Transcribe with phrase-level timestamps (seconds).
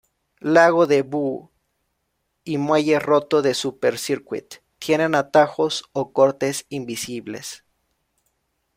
[0.55, 1.51] Lago de Boo
[2.43, 7.63] y Muelle Roto de "Super Circuit" tienen atajos o cortes invisibles.